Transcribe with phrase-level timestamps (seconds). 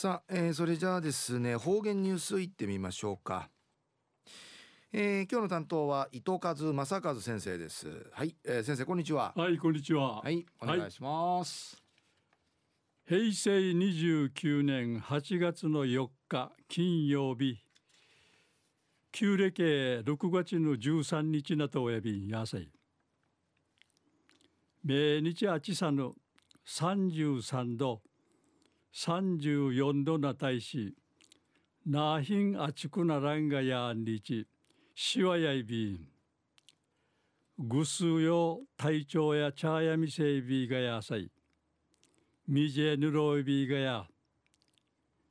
[0.00, 3.50] さあ、えー、それじゃあですね方言ニュースいってみましょうか、
[4.92, 7.88] えー、今日の担当は伊藤和正和先生です。
[8.12, 9.32] はい、えー、先生こんにちは。
[9.34, 10.20] はいこんにちは。
[10.20, 11.82] はいお願いします、
[13.10, 17.58] はい、平成29年8月の4日金曜日。
[19.10, 22.68] 旧暦6月の13日なとおやびやさい。
[24.84, 26.12] 命日あちさぬ
[26.68, 28.02] 33度
[28.94, 30.94] 34度なたいし
[31.86, 34.46] なひんあちくならんがやんりち
[34.94, 36.08] しわやいびん。
[37.58, 41.30] ぐすよ体調や茶やみせいびがやさい。
[42.46, 44.06] みじえぬろいびがや。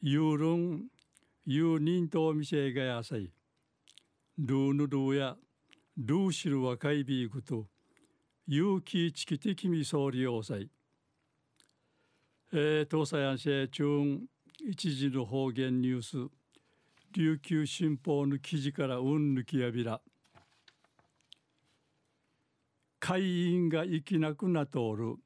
[0.00, 0.84] ゆうるん
[1.44, 3.30] ゆうにんとみせいがやさい。
[4.38, 5.36] ルーヌルーや
[5.96, 7.66] ルーシル若いびぐと
[8.46, 10.70] 勇気ちきてきみそうりおさい。
[12.50, 14.20] えー、東西安市中
[14.66, 16.30] 一時の方言ニュース。
[17.12, 20.00] 琉球新報の記事からうんぬきやびら。
[22.98, 25.16] 会員が生きなくなとおる。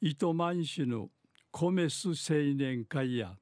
[0.00, 1.10] 糸満市の
[1.50, 3.36] 米須青年会や。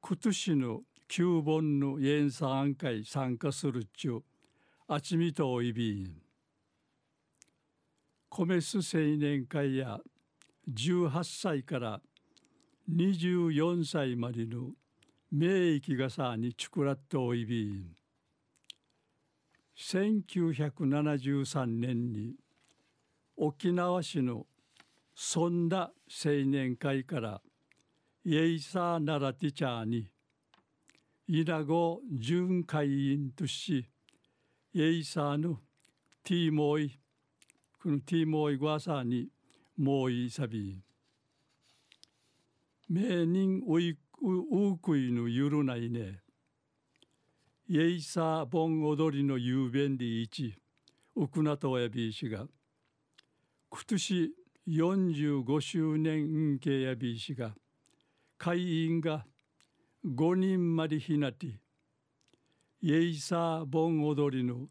[0.00, 4.22] 今年の旧本の演参会参加するっちゅう。
[4.88, 6.20] あちみとおいびん。
[8.28, 10.00] 米須青年会や。
[10.72, 12.00] 18歳から
[12.90, 14.70] 24歳までの
[15.30, 17.94] 名域がさにチクラットおいびん。
[19.76, 22.34] 1973年に
[23.36, 24.46] 沖縄市の
[25.14, 25.90] そんな
[26.24, 27.40] 青年会から
[28.24, 30.08] イエイサーナラティチャーに
[31.26, 33.88] 稲子準会員とし
[34.74, 35.58] エイサーの
[36.22, 36.98] ティーモイ
[37.82, 39.28] このティーモイゴアサーに
[39.76, 40.80] もういさび
[42.88, 46.20] 名人ういうくいのゆるないね。
[47.66, 50.54] イエイサーボン踊りのゆうべんりいち
[51.16, 52.46] うくなとおやびいしが。
[53.70, 54.34] 今年
[54.68, 57.54] 45周年けやびいしが。
[58.38, 59.26] 会員が
[60.04, 61.58] 5人までひなて
[62.80, 64.68] イエイサーボン踊りの。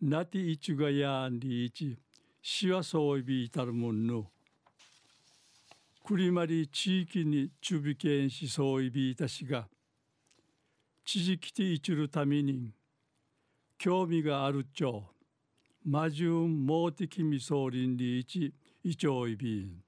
[0.00, 1.98] なていちがやんりいち。
[2.48, 4.30] しわそういびいたるもんの。
[6.04, 9.66] くりまり地域に中びけんしそういびいたしが
[11.04, 12.70] 地域きていちるために
[13.76, 15.02] 興味があるっちょ
[15.84, 19.82] まじゅんもうてきみそうりんりいちいちょいびん。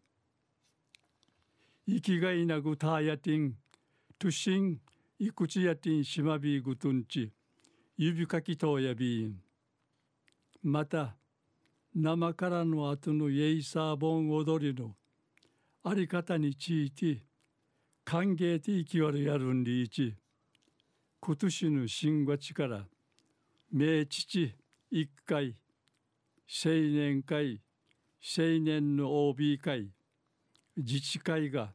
[1.87, 3.55] 生きがいなぐたやてん
[4.19, 4.81] としん
[5.21, 7.31] いくちやてんしまびぐとんち
[7.97, 9.37] 指かきとやびん。
[10.65, 11.18] また
[11.95, 14.95] 生からの後のイエイサーボン踊りの
[15.85, 17.23] あり方について
[18.05, 20.15] 歓迎て生きわるやるんりいち
[21.21, 22.85] 今年の新月から
[23.73, 24.55] 名父
[24.91, 25.55] 一回
[26.47, 27.61] 青年会
[28.21, 29.91] 青年の OB 会
[30.77, 31.73] 自治会が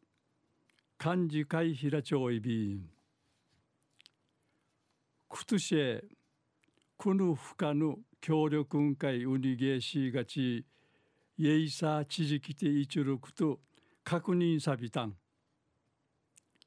[1.03, 2.89] 幹事会平町いびん
[5.27, 6.03] 今年
[6.97, 10.65] くぬふかぬ協力運会ウニゲーシーがち
[11.37, 13.59] イエイサー知事きていちるくと
[14.01, 15.15] 確認さびたん。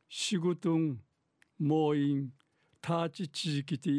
[0.06, 1.00] 仕事ん
[1.58, 2.28] もういん
[2.82, 3.90] ターチ知事きて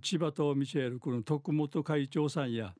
[0.00, 2.72] 千葉とミシェルこの徳本会長さんや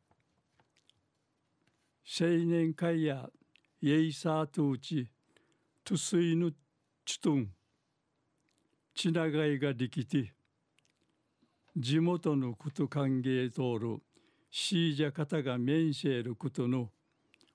[2.18, 3.28] 青年会や
[3.82, 5.06] イエイサートウチ
[5.84, 6.54] トゥスイヌ
[7.04, 7.50] チトン
[8.94, 10.32] ちながいができて
[11.78, 14.00] 地元のこと歓迎通る。
[14.50, 16.88] シージャ方が面しえることの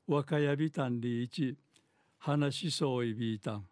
[0.06, 1.58] 若やびたんりいち
[2.20, 3.66] 話しそういびいたん。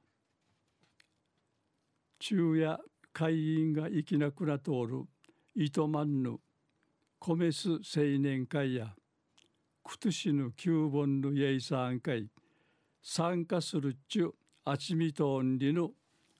[2.19, 2.79] 昼夜
[3.13, 5.03] 会員が生きなくな通る。
[5.53, 6.39] 糸満の
[7.19, 8.95] 米須青年会や。
[9.83, 12.27] 今年の九本のイエイサン会。
[13.03, 14.33] 参加するっちゅ
[14.65, 15.91] あちみとんりの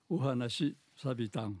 [0.08, 1.60] お話さびたん。